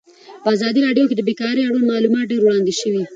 په 0.43 0.47
ازادي 0.55 0.79
راډیو 0.87 1.09
کې 1.09 1.15
د 1.17 1.21
بیکاري 1.29 1.61
اړوند 1.63 1.89
معلومات 1.91 2.25
ډېر 2.31 2.41
وړاندې 2.43 2.73
شوي. 2.81 3.03